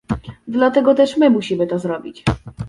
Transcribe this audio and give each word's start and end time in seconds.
Dlatego 0.47 0.95
też 0.95 1.17
my 1.17 1.29
musimy 1.29 1.67
to 1.67 1.79
zrobić 1.79 2.23